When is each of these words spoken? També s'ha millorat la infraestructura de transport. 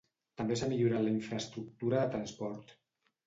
També 0.39 0.55
s'ha 0.61 0.69
millorat 0.71 1.03
la 1.07 1.11
infraestructura 1.17 1.99
de 1.99 2.09
transport. 2.17 2.73